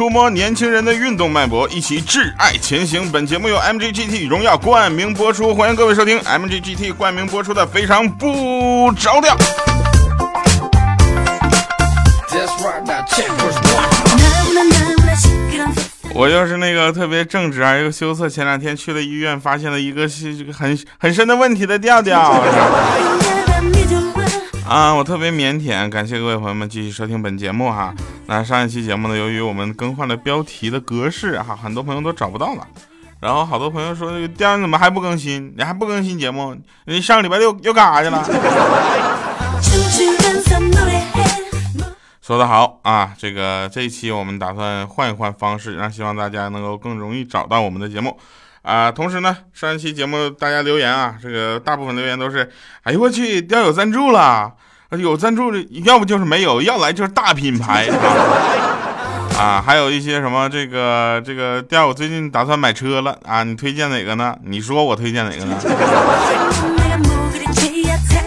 [0.00, 3.12] 触摸年轻人的运动脉搏，一起挚爱前行。
[3.12, 9.36] 本节目由 MGGT 荣耀冠名播出，欢迎各位收听 MGGT 冠名播出的《非常不着调》。
[16.14, 22.42] 我又是那个特别正直而又羞涩，前两天去了医院，发现了一个是这个很很深的问题的调调。
[24.70, 27.92] 啊，我特别腼腆，感谢各位朋友们继续收听本节目哈。
[28.26, 32.64] 那上一期节目呢，由于我们更换了标题的格式哈，很多朋友都找不到了。
[33.18, 35.52] 然后好多朋友说，这个调怎么还不更新？
[35.56, 36.56] 你还不更新节目？
[36.84, 38.22] 你上礼拜六又干啥去了？
[42.22, 48.16] 说的好啊，这个这一期我们打算换一换方式，让希望大家能够更容易找到我们的节目。
[48.62, 52.50] 啊，同时呢，上一期节目大家留言啊，这个大部分留言都是，
[52.82, 54.52] 哎呦我去，调有赞助了，
[54.90, 64.36] 有赞助的，要不就是没有，要来就是大品牌啊，啊，还有一些什么这个这个调，我最近打算买车了啊，你推荐哪个呢？
[64.44, 65.56] 你说我推荐哪个呢？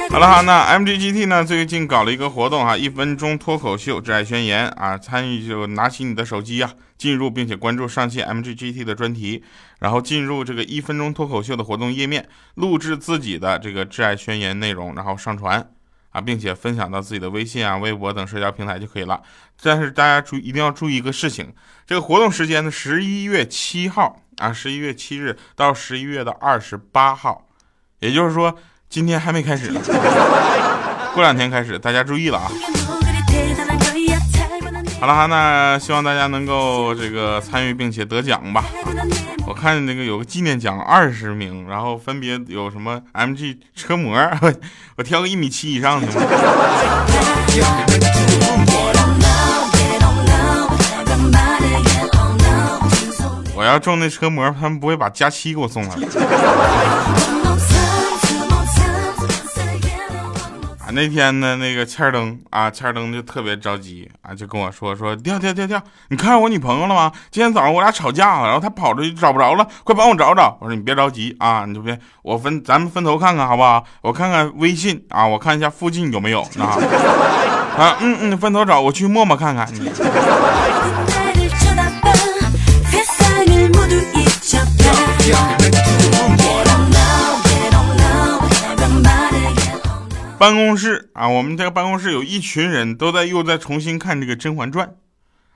[0.09, 9.43] 好了哈，那 MGGT 呢最近搞了一个活动哈，一分钟脱口秀挚爱宣言啊，参与就拿起你的手机呀，进入并且关注上期 MGGT 的专题，
[9.83, 15.69] 然后进入这个一分钟脱口秀的活动页面，录制自己的这个挚爱宣言内容，然后上传
[16.11, 19.21] 啊，并且分享到自己的微信啊、微博等社交平台就可以了。
[19.61, 21.53] 但是大家注一定要注意一个事情，
[21.85, 27.45] 这个活动时间呢，十一月七号啊，十一月七日到十一月的二十八号，
[27.99, 28.57] 也就是说。
[28.89, 29.81] 今天还没开始呢，
[31.15, 32.47] 过两天开始，大家注意了啊！
[34.99, 38.63] 好了哈，那希望大家能够这个参与并且得奖吧。
[39.45, 44.17] 我看那个有个纪念奖二十名，然后分别有什么 MG 车模，
[44.95, 46.07] 我挑个一米七以上的？
[53.55, 55.95] 我要中那车模，他们不会把加七给我送来。
[60.93, 67.11] 那天呢，那个欠灯啊，欠灯就特别着急啊，就跟我说说掉掉掉掉，你看上我女朋友了吗？
[67.31, 70.55] 今天早上我俩吵架了，然后她跑出去找不着了，快帮我找找。
[70.61, 73.83] 我说你别着急啊，你就别我分咱们分头看看好不好？
[74.01, 76.77] 我看看微信啊，我看一下附近有没有啊
[77.77, 79.91] 啊嗯嗯，分头找，我去陌陌看看你。
[90.43, 94.85] 办公室啊，我们这个办公室有一群人都在又在重新看这个《甄嬛传》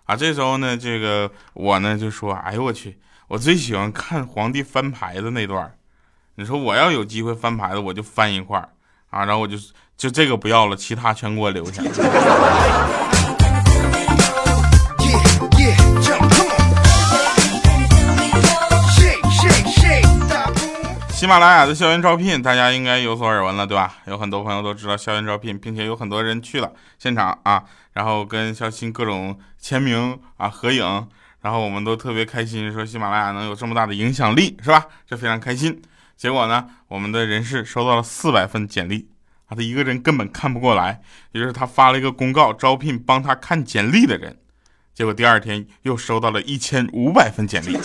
[0.05, 0.15] 啊。
[0.15, 5.73] 这时候呢，这个我呢就说：“哎呦我去，我最喜欢看皇帝翻牌子那段
[6.35, 8.57] 你说我要有机会翻牌子，我就翻一块
[9.09, 9.57] 啊，然后我就
[9.97, 11.83] 就这个不要了，其他全给我留下。
[21.17, 23.95] 喜马拉雅的校园招聘，大家应该有所耳闻了，对吧？
[24.05, 27.63] 有很多朋友都知道校园招聘，并且有很多人去了现场啊，
[27.93, 31.07] 然后跟肖鑫各种签名啊、合影，
[31.41, 34.85] 然后我们都特别开心，说喜马拉雅能有这么大的影响力，是吧？
[35.07, 35.81] 这非常开心。
[36.15, 39.09] 结果呢，我们的人事收到了四百份简历，
[39.47, 41.01] 啊，他一个人根本看不过来，
[41.31, 44.37] 于是他发了一个公告，招聘帮他看简历的人。
[44.93, 47.75] 结果第二天又收到了一千五百份简历。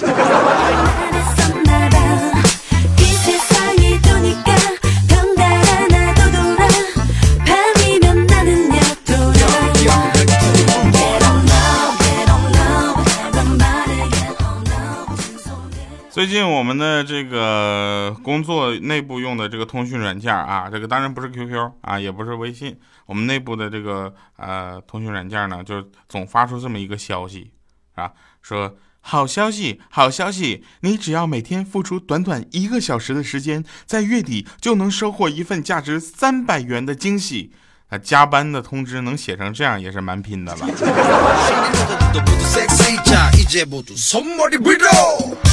[16.13, 27.51] 最近我们的这个工作内部用的这个通讯软件啊，这个当然不是 QQ 啊，也不是微信，我们内部的这个呃通讯软件呢，就总发出这么一个消息
[27.95, 28.13] 啊，
[28.43, 37.53] 说好消息，好消息，你只要每天付出短短一个小时的时间，在月底就能收获一份价值三百元的惊喜。
[37.89, 40.67] 啊，加班的通知能写成这样，也是蛮拼的了。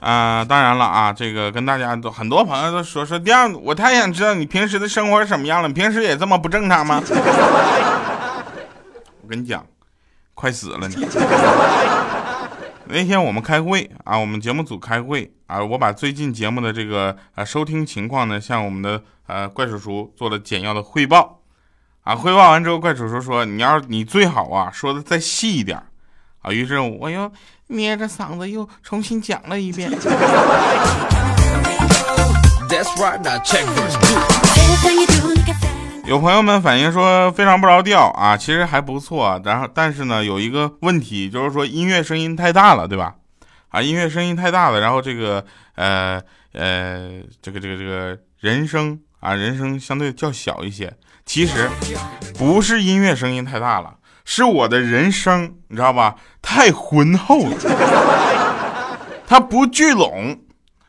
[0.00, 7.02] 啊，当然了啊，这个跟大家都很多朋友都说说，第二，我太想知道你平时的生活是什么样了，你平时也这么不正常吗？
[9.22, 9.64] 我跟你讲，
[10.34, 11.06] 快死了你！
[12.86, 21.40] 那天我们开会啊，我们节目组开会啊，我把最近节目的这个呃收听情况呢，向我们的呃怪叔叔做了简要的汇报
[22.02, 22.16] 啊。
[22.16, 25.78] 汇报完之后，怪叔叔说：“你要你最好啊，说的再细一点
[26.40, 27.30] 啊。”于是我又
[27.70, 29.90] 捏着嗓子又重新讲了一遍。
[36.06, 39.40] 有朋友们反映说非常不着调啊，其实还不错。
[39.44, 43.14] 然后但是呢，有一个问题就是说音乐声音太大了，对吧？
[43.68, 44.80] 啊，音乐声音太大了。
[44.80, 45.44] 然后这个
[45.76, 46.20] 呃
[46.52, 50.92] 呃，这个这个这个人声啊，人声相对较小一些。
[51.24, 51.70] 其实
[52.36, 53.94] 不是音乐声音太大了，
[54.24, 56.14] 是我的人声，你知道吧？
[56.42, 57.56] 太浑厚了，
[59.26, 60.38] 它不聚拢。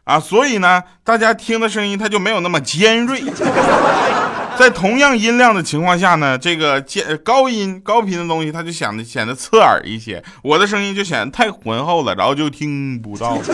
[0.03, 3.21] 啊，所以呢，大家听的声音它就没有那么尖锐。
[4.57, 10.21] 在同样音量的情况下呢，这个尖高音高频的东西，它就显得显得刺耳一些。
[10.43, 13.37] 我的声音就显得太浑厚了，然后就听不到。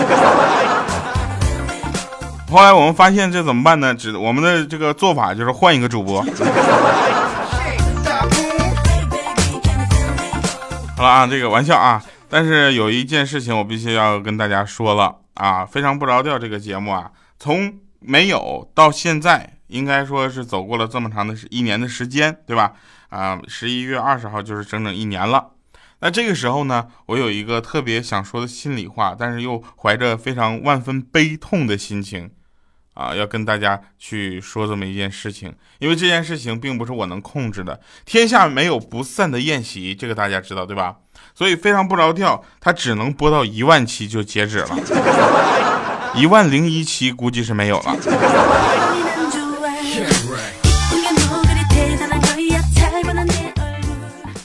[2.50, 3.94] 后来我们发现这怎么办呢？
[3.94, 6.26] 只我们的这个做法就是换一个主播。
[10.98, 15.16] 好了啊，这个玩笑啊，但是有一件事情我必须要跟大家说了。
[15.36, 16.40] 啊，非常不着调。
[16.40, 22.74] 这个节目啊，从没有到现在，应该说是走过了这么长的一年的时间，对吧？
[23.10, 25.52] 啊，十一月二十号就是整整一年了。
[26.00, 32.32] 那这个时候呢，我有一个特别想说的心里话，但是又怀着非常万分悲痛的心情，
[32.98, 35.54] 啊，要跟大家去说这么一件事情。
[35.78, 37.80] 因为这件事情并不是我能控制的。
[38.06, 40.96] 天下没有不散的宴席，这个大家知道对吧？
[41.36, 44.76] 所以非常不着调，它只能播到一万期就截止了，
[46.16, 47.96] 一万零一期估计是没有了。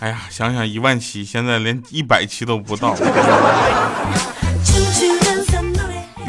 [0.01, 2.95] 哎呀，想想一万期，现在连一百期都不到，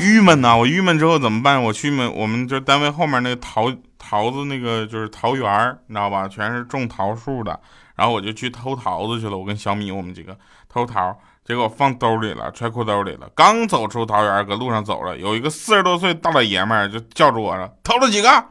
[0.03, 0.55] 郁闷呐！
[0.55, 1.63] 我郁闷之后怎么办？
[1.63, 6.27] 我去门我们这单位后面那个桃桃子那个就是桃园，你知道吧？
[6.27, 7.59] 全是种桃树的。
[7.95, 13.29] 然后我就去偷桃子去了，我跟小米我们几个偷桃，结果放兜里了，揣裤兜里了。
[13.35, 18.45] 刚走出桃园，搁路上走了，有一个四十多岁大老爷们儿就叫住我了：“偷了几个？”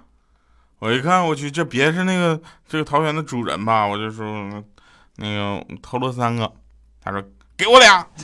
[0.78, 3.86] 我一看，我去，这别是那个这个桃园的主人吧？
[3.86, 4.24] 我就说
[5.18, 6.50] ：“那个偷了三个。”
[7.02, 7.20] 他说
[7.58, 8.06] ：“给我俩。”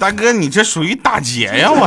[0.00, 1.68] 大哥，你这属于打劫呀！
[1.70, 1.86] 我。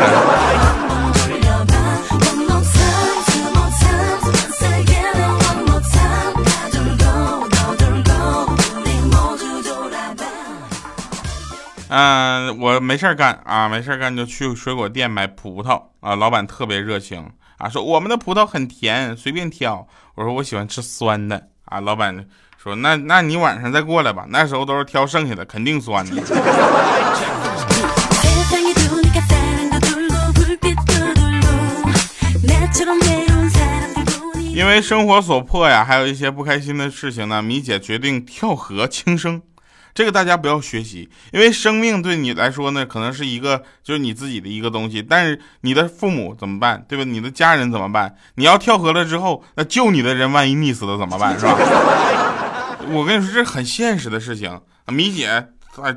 [11.89, 16.15] 嗯，我没事干啊，没事干就去水果店买葡萄啊。
[16.15, 17.27] 老板特别热情
[17.57, 19.87] 啊，说我们的葡萄很甜，随便挑。
[20.13, 21.79] 我说我喜欢吃酸的啊。
[21.79, 22.23] 老板
[22.61, 26.21] 说那那你晚上再过来吧，那时候都是挑剩下的，肯定酸的。
[34.53, 39.41] 因为生活所迫呀，还有一些不开心的事情呢，米姐决定跳河轻生。
[39.95, 47.03] 这个大家不要学习，因为生命对你来说呢，可能是一个就是你自己的一个东西，但是你的父母怎么办，对吧？
[47.03, 48.15] 你的家人怎么办？
[48.35, 51.57] 你要跳河了之后，那救你的人万一溺死了怎么办，是吧？
[52.93, 54.61] 我跟你说，这是很现实的事情。
[54.87, 55.95] 米姐啊，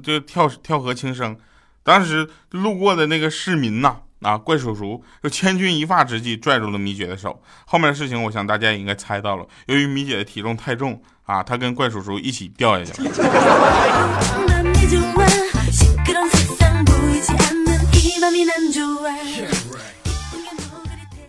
[0.00, 1.36] 就跳跳河轻生，
[1.82, 7.40] 当时路过的那个市民呐，啊怪叔叔就千钧一发之际拽住了米姐的手。
[7.64, 9.46] 后面的事情，我想大家也应该猜到了。
[9.66, 11.00] 由于米姐的体重太重。
[11.26, 13.10] 啊，她跟怪叔叔一起掉下去了。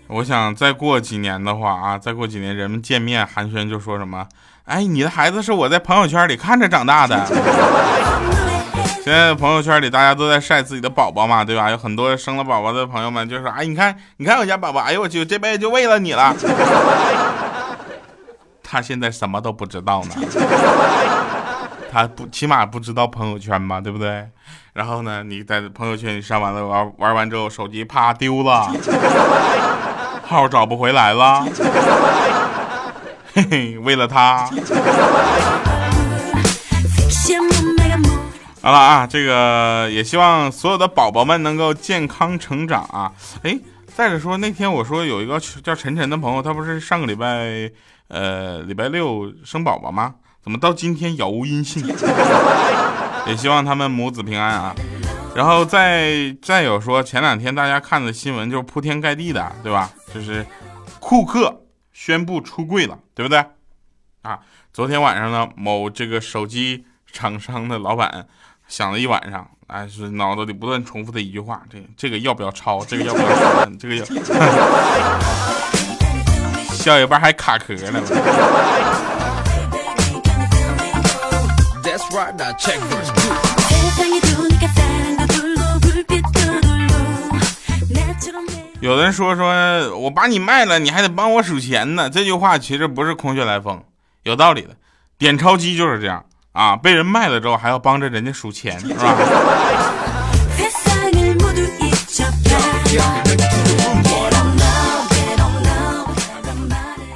[0.09, 4.27] 我想再过几年的话啊，再过几年人们见面寒暄就说什么？
[4.65, 7.25] 哎，你的孩子是我在朋友圈里看着长大的。
[9.07, 11.71] 现在朋友圈里大家都在晒自己的宝宝嘛，对吧？
[11.71, 16.35] 有很多生了宝宝的朋友们就说：哎，你看，你看我家宝宝，哎呦我去，这辈子就为了你了。
[18.61, 20.15] 他现在什么都不知道呢，
[21.89, 24.27] 他不起码不知道朋友圈吧，对不对？
[24.73, 28.69] 然后呢，你在朋友圈里上完了玩玩完之后，手机啪丢了，
[30.27, 31.45] 号找不回来了，
[33.33, 34.49] 嘿嘿，为了他。
[38.67, 43.13] 好了啊，这个也希望所有的宝宝们能够健康成长啊！
[43.41, 43.57] 哎，
[43.95, 47.71] 再者说那天我说有一个叫晨晨的朋友，他不是上个礼拜。
[48.09, 50.15] 呃，礼拜六生宝宝吗？
[50.43, 51.81] 怎么到今天杳无音信？
[53.25, 54.75] 也希望他们母子平安啊。
[55.33, 59.89] 然后再再有说，前两天大家看的新闻就是铺天盖地的，对吧？
[60.13, 60.45] 就是
[60.99, 61.61] 库克
[61.93, 63.45] 宣布出柜了，对不对？
[64.23, 64.37] 啊。
[64.73, 68.27] 昨天晚上呢，某这个手机厂商的老板
[68.67, 72.83] 想了一晚上，哎，是脑子里不断重复的一句话：这这个要不要抄？
[72.85, 73.65] 这个要不要？
[73.79, 74.05] 这个要。
[76.73, 78.01] 笑一半还卡壳呢。
[88.79, 92.09] 有人说说我把你卖了，你还得帮我数钱呢。
[92.09, 93.83] 这句话其实不是空穴来风，
[94.23, 94.69] 有道理的。
[95.17, 96.23] 点钞机就是这样
[96.57, 99.15] 啊，被人卖了之后还要帮着人家数钱，是吧？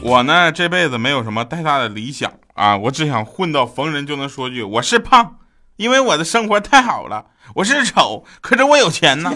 [0.04, 5.38] 我呢这辈子没有什么太大的理想啊，我只想混到逢人就能说句我是胖，
[5.78, 7.26] 因为我的生活太好了。
[7.56, 9.34] 我是丑，可是我有钱呢。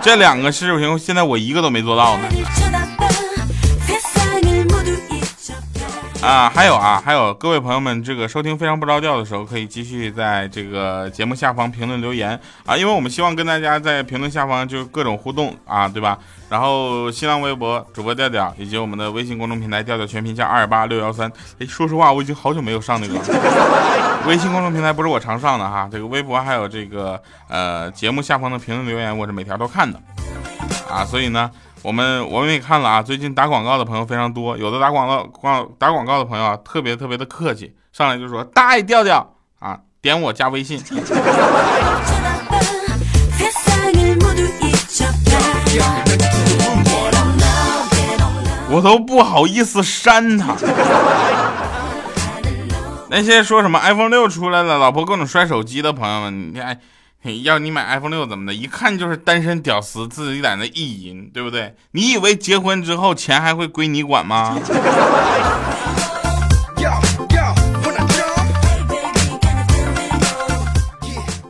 [0.00, 2.28] 这两个事情现在我一个都没做到呢。
[6.20, 16.18] 啊，还有啊，还有各位朋友们，这个收听非常不着调的时候，可以继续在这个节目下方评论留言啊，因为我们希望跟大家在评论下方就各种互动啊，对吧？
[16.50, 21.30] 然后新浪微博主播调调，以及我们的微信公众平台调调全拼加二八六幺三。
[21.60, 23.14] 哎，说实话，我已经好久没有上那个
[24.26, 25.88] 微信公众平台，不是我常上的哈。
[25.90, 30.00] 这个微博还有这个呃节目下方的评论留言，我是每条都看的
[30.90, 31.48] 啊，所以呢。
[31.82, 40.82] 我们我们也看了啊，最近打广告的朋友非常多，有的打广告广打广告的朋友啊，特别特别的客气，上来就说大爱调调啊，点我加微信，
[48.70, 50.56] 我都不好意思删他。
[53.08, 56.78] 那些说什么 iPhone 六出来了，老婆各种摔手机的朋友们，你看。
[57.42, 58.52] 要你买 iPhone 六怎么的？
[58.54, 61.74] 一看就是单身屌丝自己在那意淫，对不对？
[61.92, 64.58] 你以为结婚之后钱还会归你管吗？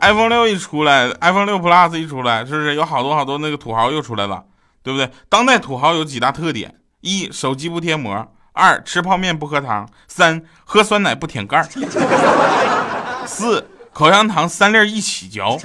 [0.01, 4.43] iPhone 六一出来，iPhone 六 Plus 一出来，是不是有好多好多那个土豪又出来了？
[4.81, 5.09] 对不对？
[5.27, 11.65] 当代土豪有几大特点：一、手机不贴膜；二、吃泡面不喝汤；三、喝酸奶不舔盖儿；
[13.27, 13.69] 四。
[13.93, 15.57] 口香糖三粒一起嚼，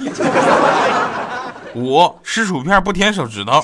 [1.73, 3.63] 五吃薯片不舔手指头，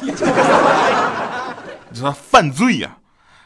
[1.89, 2.97] 你说犯罪呀？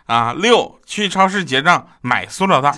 [0.05, 2.77] 啊，六去超市结账买塑料袋，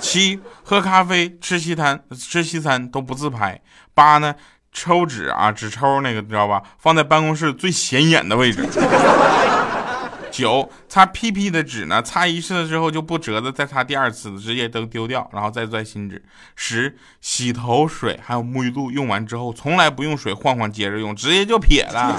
[0.00, 3.60] 七喝咖啡吃西餐吃西餐都不自拍，
[3.92, 4.34] 八呢
[4.72, 6.62] 抽纸啊纸抽那个你知道吧？
[6.78, 8.66] 放在办公室最显眼的位置。
[10.40, 16.24] 九擦屁屁的纸呢，擦一次之后就不折的，再擦第二次直接都丢掉，然后再拽新纸。
[16.56, 22.16] 十洗头水还有沐浴露用完之后，从来不用水晃晃接着用，直接就撇了。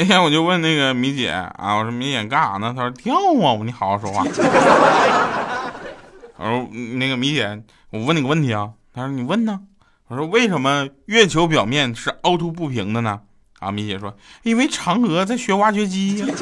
[0.00, 2.72] 那天我就问那个米姐啊，我说米姐干啥呢？
[2.72, 3.32] 她说跳啊！
[3.32, 4.22] 我说你好好说话。
[6.36, 8.70] 我说那个米姐，我问你个问题啊。
[8.94, 9.58] 她说你问呢。
[10.06, 13.22] 我说为什么月球表面是凹凸不平的呢？
[13.58, 16.26] 啊，米姐说因为嫦娥在学挖掘机呀。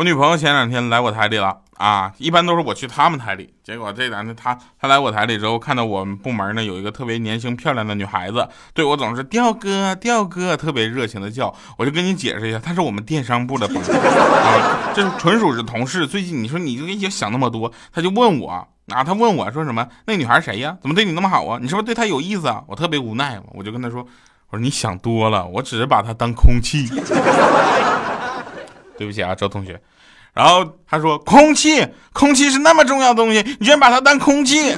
[0.00, 16.06] 我女朋友前两天来我台里了啊，一般都是我去他们台里，结果这两天她她来我台里之后，看到我们部门呢有一个特别年轻漂亮的女孩子，对我总是调哥调哥，特别热情的叫，我就跟你解释一下，她是我们电商部的朋友， 啊，这纯属是同事。
[16.06, 19.86] 最近你说你就也想那么多，他就问我啊，他问我说什么？
[20.06, 20.78] 那女孩谁呀？
[20.80, 21.58] 怎么对你那么好啊？
[21.60, 22.64] 你是不是对她有意思啊？
[22.66, 24.00] 我特别无奈，我就跟他说，
[24.48, 26.88] 我说你想多了，我只是把她当空气。
[29.00, 29.80] 对不起啊，周同学。
[30.34, 34.76] 然后他说：“空气，空气是那么重要的东西，你居然把它当空气。”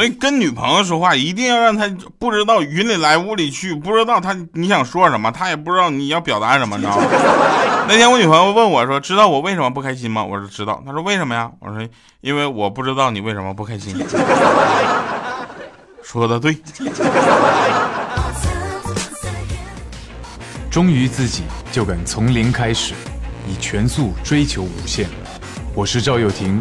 [0.00, 1.86] 所以跟女朋友说话，一定要让她
[2.18, 7.04] 不知道云里来雾里去，不知道她你想说什么，她也不知道你要表达什么，你知道吗？
[7.86, 11.86] 那天我女朋友问我说：“知道我为什么不开心吗？”我说：“知道。”她说：“为什么呀？”我说
[12.22, 13.94] ：“因为我不知道你为什么不开心。”
[16.02, 16.56] 说的对。
[20.70, 22.94] 忠于自己，就敢从零开始，
[23.46, 25.06] 以全速追求无限。
[25.74, 26.58] 我是赵又廷。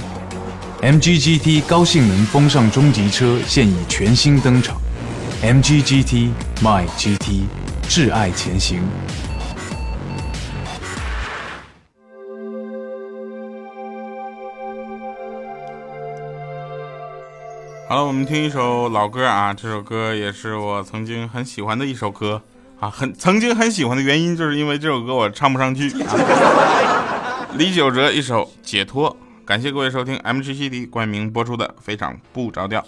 [0.82, 4.78] MG GT 高性能风尚中级车现已全新登场
[5.44, 6.30] ，MG GT
[6.64, 7.42] My GT，
[7.90, 8.80] 挚爱前行。
[17.90, 22.42] 好了，我们听一首老歌啊，这首歌也是我曾经很喜欢的一首歌
[22.80, 25.90] 啊，很曾经很喜欢的原因就是因为这首歌我唱不上去。
[26.04, 26.16] 啊、
[27.56, 29.12] 李玖哲一首《解脱》。
[29.50, 32.82] 感谢各位收听 M G C D 冠名播出的《非常不着调》。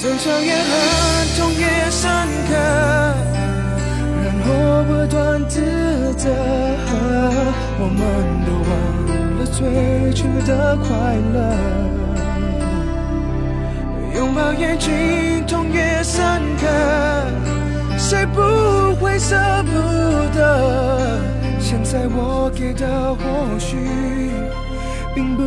[0.00, 0.70] 争吵越狠，
[1.36, 2.08] 痛越深
[2.46, 2.54] 刻，
[4.22, 4.48] 然后
[4.84, 5.58] 不断自
[6.14, 6.30] 责。
[7.80, 7.98] 我们
[8.46, 8.70] 都忘
[9.40, 9.58] 了最
[10.14, 10.86] 初的快
[11.34, 12.07] 乐。
[14.58, 16.22] 越紧，痛越深
[16.60, 16.66] 刻，
[17.96, 18.40] 谁不
[18.96, 19.70] 会舍不
[20.36, 21.20] 得？
[21.60, 23.76] 现在我给的或许，
[25.14, 25.42] 并不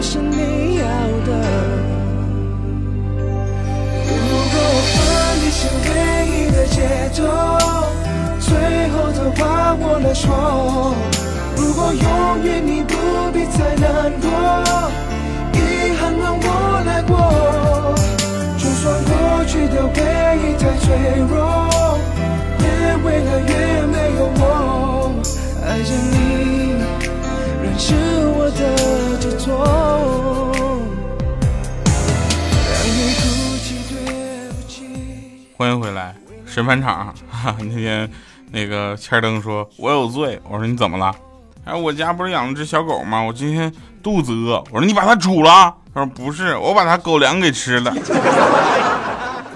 [0.00, 0.84] 是你要
[1.26, 1.30] 的。
[4.06, 4.12] 如
[4.52, 4.54] 果
[4.92, 4.94] 分
[5.40, 5.90] 离是唯
[6.28, 6.76] 一的解
[7.16, 7.20] 脱。
[8.38, 8.50] 最
[8.90, 9.40] 后的话
[9.80, 10.94] 我来说，
[11.56, 12.92] 如果永远你不
[13.32, 14.28] 必再难过，
[18.82, 20.02] 算过去的回
[20.42, 20.96] 忆太脆
[21.30, 21.38] 弱，
[22.58, 22.66] 别
[23.04, 25.14] 为了越没有我，
[25.64, 26.74] 爱着你
[27.62, 27.94] 仍是
[28.34, 28.76] 我的
[29.20, 29.46] 执着。
[35.56, 37.14] 欢迎回来，审判场。
[37.60, 38.10] 那天，
[38.50, 41.14] 那个千灯说：“我有罪。”我说：“你怎么了？”
[41.64, 43.22] 哎，我家不是养了只小狗吗？
[43.22, 43.72] 我今天
[44.02, 44.56] 肚子饿。
[44.72, 47.94] 我说：“你把它煮了？”他说：“不是，我把他狗粮给吃了。”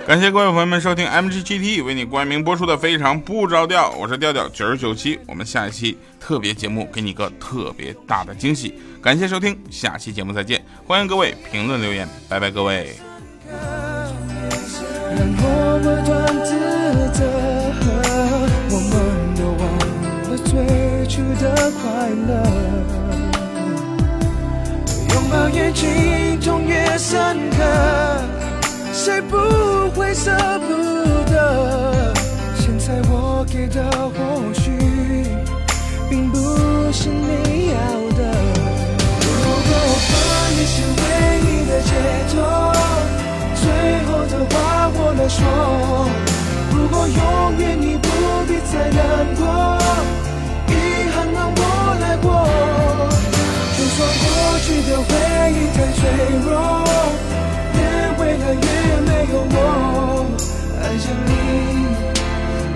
[0.07, 8.79] 感谢各位朋友们收听 MGGT 为你冠名播出的《非常不着调》，我是调调九十九期，我们下一期特别节目给你个特别大的惊喜。
[9.03, 10.65] 感谢收听，下期节目再见。
[10.87, 12.95] 欢迎各位评论留言，拜拜，各位。
[18.69, 19.63] 我们都忘
[20.31, 20.55] 了最
[21.09, 23.06] 初的快乐。
[25.27, 27.59] 拥抱越紧，痛越深刻，
[28.93, 29.37] 谁不
[29.91, 30.73] 会舍不
[31.29, 32.15] 得？
[32.57, 34.71] 现在我给的或许，
[36.09, 36.39] 并不
[36.93, 37.77] 是你要
[38.17, 38.23] 的。
[39.21, 39.27] 如
[39.67, 39.71] 果
[40.07, 40.09] 分
[40.55, 41.03] 离是唯
[41.43, 41.91] 一的解
[42.31, 42.35] 脱。
[43.57, 43.67] 最
[44.07, 44.55] 后的话
[44.95, 45.43] 我来说，
[46.71, 47.19] 如果永
[47.59, 48.07] 远你不
[56.07, 56.15] 脆
[56.45, 56.51] 弱，
[57.75, 57.79] 越
[58.19, 58.67] 为爱越
[59.01, 59.57] 没有我，
[60.81, 61.29] 爱上你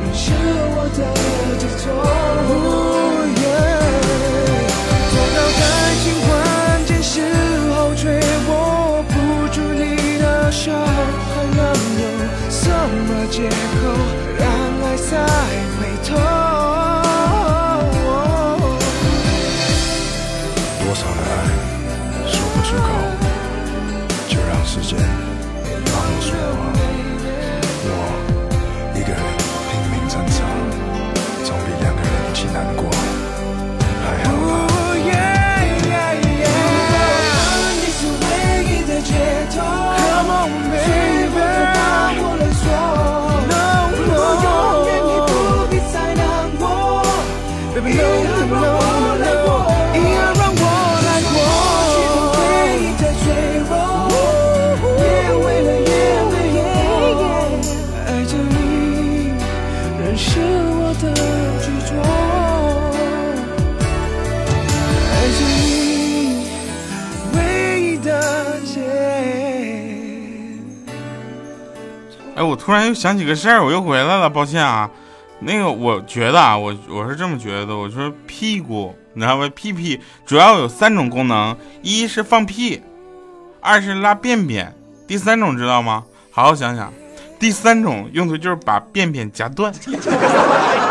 [0.02, 0.22] 你是
[0.74, 0.98] 我的
[1.60, 2.69] 执着。
[22.62, 22.88] 足够，
[24.28, 24.98] 就让时间
[25.86, 26.60] 帮我说话。
[27.86, 27.90] 我
[28.94, 29.20] 一个人
[29.70, 30.38] 拼命挣扎，
[31.44, 32.89] 总比两个人一起难过
[72.50, 74.90] 我突然又想起个事儿，我又回来了，抱歉啊。
[75.38, 79.48] 那个，我觉得啊，我我是这么觉得，我说屁股，你知道吗？
[79.54, 82.82] 屁屁主要有三种功能，一是放屁，
[83.60, 84.74] 二是拉便便，
[85.06, 86.04] 第三种知道吗？
[86.32, 86.92] 好好想想，
[87.38, 89.72] 第三种用途就是把便便夹断。